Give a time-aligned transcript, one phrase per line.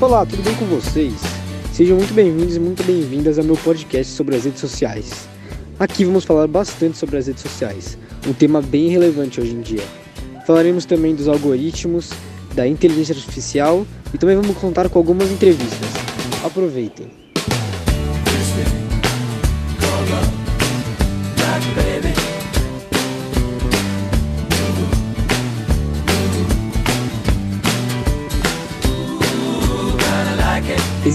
[0.00, 1.12] Olá, tudo bem com vocês?
[1.72, 5.28] Sejam muito bem-vindos e muito bem-vindas ao meu podcast sobre as redes sociais.
[5.76, 9.82] Aqui vamos falar bastante sobre as redes sociais, um tema bem relevante hoje em dia.
[10.46, 12.12] Falaremos também dos algoritmos,
[12.54, 13.84] da inteligência artificial
[14.14, 15.90] e também vamos contar com algumas entrevistas.
[16.44, 17.27] Aproveitem!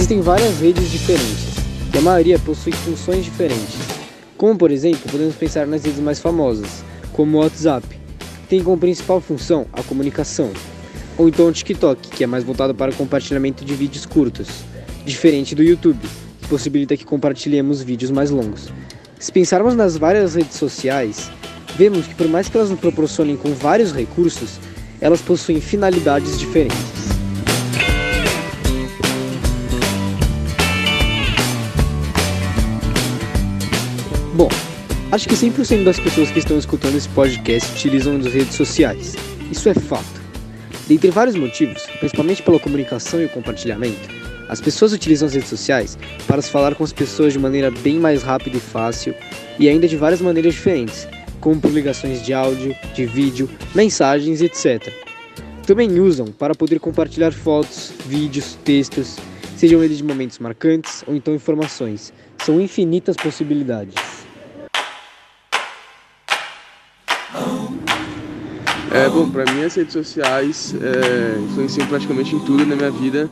[0.00, 1.56] Existem várias redes diferentes,
[1.92, 3.76] e a maioria possui funções diferentes.
[4.34, 6.82] Como, por exemplo, podemos pensar nas redes mais famosas,
[7.12, 10.52] como o WhatsApp, que tem como principal função a comunicação,
[11.18, 14.48] ou então o TikTok, que é mais voltado para o compartilhamento de vídeos curtos,
[15.04, 16.00] diferente do YouTube,
[16.40, 18.70] que possibilita que compartilhemos vídeos mais longos.
[19.18, 21.30] Se pensarmos nas várias redes sociais,
[21.76, 24.52] vemos que por mais que elas nos proporcionem com vários recursos,
[24.98, 26.89] elas possuem finalidades diferentes.
[35.12, 39.16] Acho que 100% das pessoas que estão escutando esse podcast utilizam as redes sociais.
[39.50, 40.20] Isso é fato.
[40.86, 44.08] Dentre vários motivos, principalmente pela comunicação e o compartilhamento,
[44.48, 47.98] as pessoas utilizam as redes sociais para se falar com as pessoas de maneira bem
[47.98, 49.14] mais rápida e fácil
[49.58, 51.06] e ainda de várias maneiras diferentes,
[51.40, 54.92] como por ligações de áudio, de vídeo, mensagens, etc.
[55.66, 59.16] Também usam para poder compartilhar fotos, vídeos, textos,
[59.56, 62.12] sejam eles de momentos marcantes ou então informações.
[62.38, 64.19] São infinitas possibilidades.
[68.92, 73.30] É, bom, para mim as redes sociais é, influenciam praticamente em tudo na minha vida.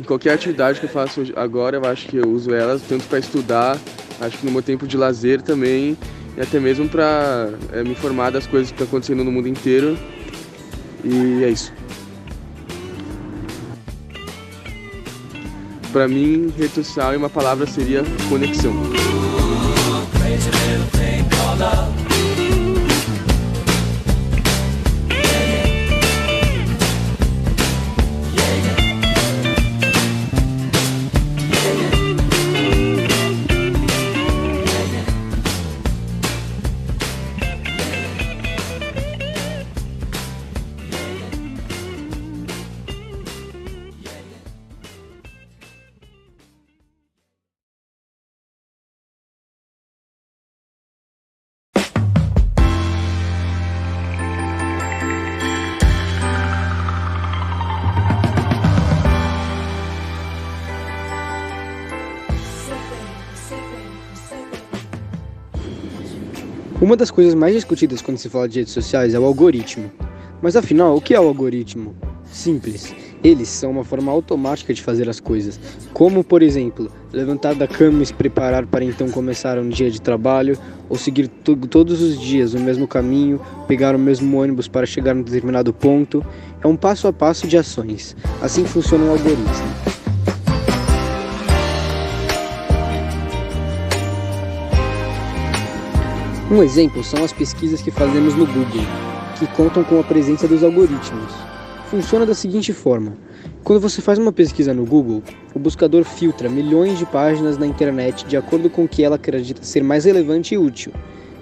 [0.00, 3.18] Em qualquer atividade que eu faço agora, eu acho que eu uso elas tanto para
[3.18, 3.78] estudar,
[4.20, 5.96] acho que no meu tempo de lazer também,
[6.36, 9.96] e até mesmo para é, me informar das coisas que estão acontecendo no mundo inteiro.
[11.04, 11.72] E é isso.
[15.92, 18.72] Para mim, rede social, uma palavra seria conexão.
[66.80, 69.90] Uma das coisas mais discutidas quando se fala de redes sociais é o algoritmo.
[70.42, 71.94] Mas afinal, o que é o algoritmo?
[72.24, 72.92] Simples.
[73.22, 75.58] Eles são uma forma automática de fazer as coisas,
[75.94, 80.00] como, por exemplo, levantar da cama e se preparar para então começar um dia de
[80.00, 80.58] trabalho,
[80.90, 85.20] ou seguir todos os dias o mesmo caminho, pegar o mesmo ônibus para chegar em
[85.20, 86.26] um determinado ponto.
[86.62, 88.16] É um passo a passo de ações.
[88.42, 89.93] Assim funciona o algoritmo.
[96.50, 98.84] Um exemplo são as pesquisas que fazemos no Google,
[99.38, 101.32] que contam com a presença dos algoritmos.
[101.90, 103.16] Funciona da seguinte forma:
[103.62, 105.22] quando você faz uma pesquisa no Google,
[105.54, 109.64] o buscador filtra milhões de páginas na internet de acordo com o que ela acredita
[109.64, 110.92] ser mais relevante e útil.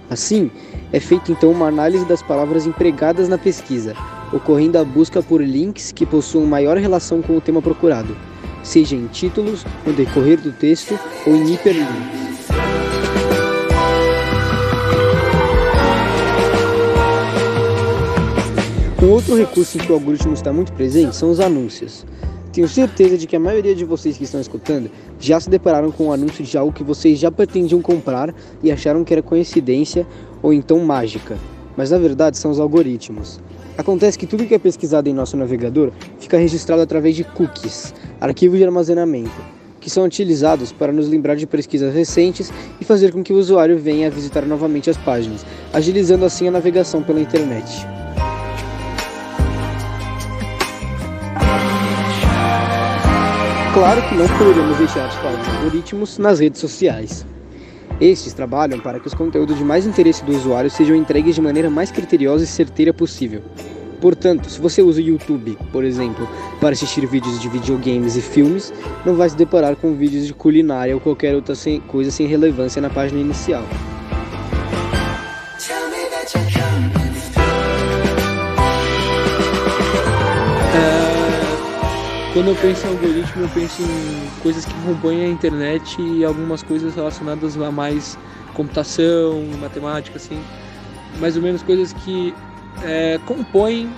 [0.08, 0.52] Assim,
[0.92, 3.96] é feita então uma análise das palavras empregadas na pesquisa,
[4.32, 8.16] ocorrendo a busca por links que possuam maior relação com o tema procurado,
[8.62, 10.96] seja em títulos, no decorrer do texto
[11.26, 12.21] ou em hiperlinks.
[19.12, 22.06] Outro recurso em que o algoritmo está muito presente são os anúncios.
[22.50, 24.90] Tenho certeza de que a maioria de vocês que estão escutando
[25.20, 29.04] já se depararam com um anúncio de algo que vocês já pretendiam comprar e acharam
[29.04, 30.06] que era coincidência
[30.42, 31.36] ou então mágica.
[31.76, 33.38] Mas na verdade são os algoritmos.
[33.76, 38.58] Acontece que tudo que é pesquisado em nosso navegador fica registrado através de cookies, arquivos
[38.58, 39.30] de armazenamento,
[39.78, 42.50] que são utilizados para nos lembrar de pesquisas recentes
[42.80, 46.50] e fazer com que o usuário venha a visitar novamente as páginas, agilizando assim a
[46.50, 47.86] navegação pela internet.
[53.74, 57.24] Claro que não poderíamos deixar de falar dos algoritmos nas redes sociais.
[57.98, 61.70] Estes trabalham para que os conteúdos de mais interesse do usuário sejam entregues de maneira
[61.70, 63.40] mais criteriosa e certeira possível.
[63.98, 66.28] Portanto, se você usa o YouTube, por exemplo,
[66.60, 68.74] para assistir vídeos de videogames e filmes,
[69.06, 71.54] não vai se deparar com vídeos de culinária ou qualquer outra
[71.88, 73.62] coisa sem relevância na página inicial.
[82.32, 86.62] Quando eu penso em algoritmo, eu penso em coisas que compõem a internet e algumas
[86.62, 88.18] coisas relacionadas a mais
[88.54, 90.42] computação, matemática, assim,
[91.18, 92.34] mais ou menos coisas que
[92.82, 93.90] é, compõem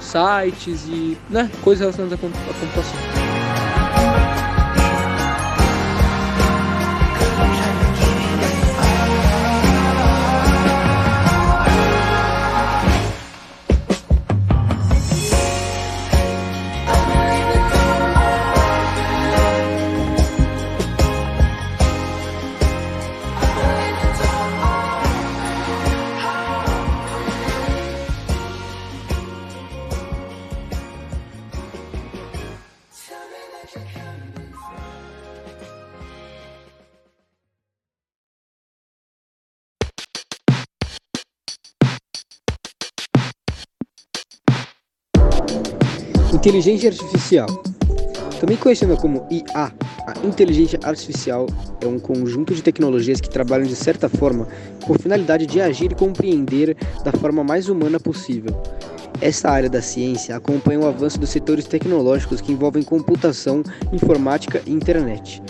[0.00, 3.23] sites e né, coisas relacionadas à computação.
[46.34, 47.46] Inteligência Artificial.
[48.38, 49.72] Também conhecida como IA,
[50.06, 51.46] a inteligência artificial
[51.80, 54.46] é um conjunto de tecnologias que trabalham de certa forma
[54.84, 58.54] com a finalidade de agir e compreender da forma mais humana possível.
[59.20, 63.62] Essa área da ciência acompanha o avanço dos setores tecnológicos que envolvem computação,
[63.92, 65.42] informática e internet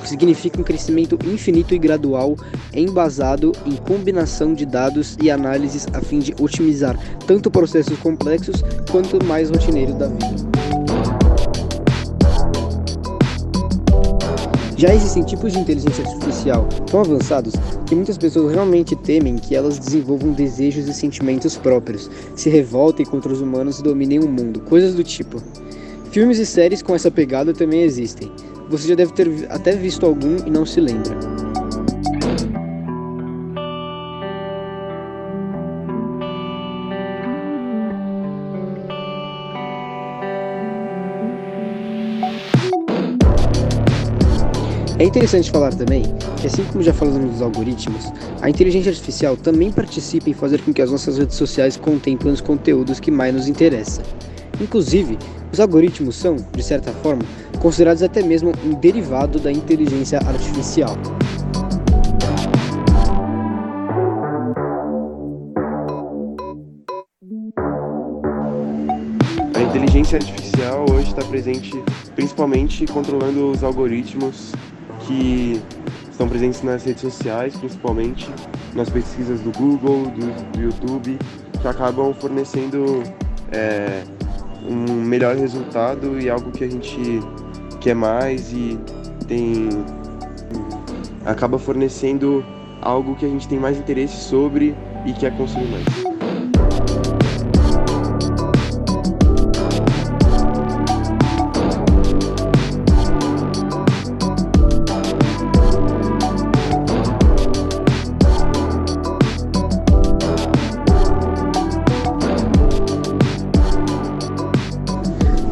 [0.00, 2.36] que significa um crescimento infinito e gradual
[2.74, 9.22] embasado em combinação de dados e análises a fim de otimizar tanto processos complexos quanto
[9.24, 10.49] mais rotineiros da vida.
[14.80, 17.52] Já existem tipos de inteligência artificial tão avançados
[17.84, 23.30] que muitas pessoas realmente temem que elas desenvolvam desejos e sentimentos próprios, se revoltem contra
[23.30, 25.36] os humanos e dominem o mundo, coisas do tipo.
[26.10, 28.32] Filmes e séries com essa pegada também existem,
[28.70, 31.39] você já deve ter até visto algum e não se lembra.
[45.00, 46.02] É interessante falar também
[46.36, 48.12] que, assim como já falamos dos algoritmos,
[48.42, 52.42] a inteligência artificial também participa em fazer com que as nossas redes sociais contemplem os
[52.42, 54.04] conteúdos que mais nos interessam.
[54.60, 55.18] Inclusive,
[55.50, 57.22] os algoritmos são, de certa forma,
[57.60, 60.94] considerados até mesmo um derivado da inteligência artificial.
[69.54, 71.72] A inteligência artificial hoje está presente
[72.14, 74.52] principalmente controlando os algoritmos
[75.10, 75.60] que
[76.08, 78.30] estão presentes nas redes sociais, principalmente
[78.74, 81.18] nas pesquisas do Google, do, do YouTube,
[81.60, 83.02] que acabam fornecendo
[83.50, 84.04] é,
[84.68, 87.00] um melhor resultado e algo que a gente
[87.80, 88.78] quer mais e
[89.26, 89.68] tem
[91.24, 92.44] acaba fornecendo
[92.80, 94.74] algo que a gente tem mais interesse sobre
[95.04, 96.09] e quer consumir mais.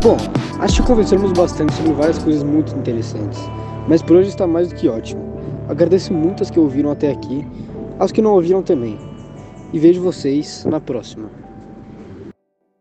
[0.08, 0.16] Bom,
[0.60, 3.38] acho que conversamos bastante sobre várias coisas muito interessantes,
[3.86, 5.20] mas por hoje está mais do que ótimo.
[5.68, 7.46] Agradeço muito aos que ouviram até aqui,
[7.98, 8.98] aos que não ouviram também.
[9.70, 11.28] E vejo vocês na próxima.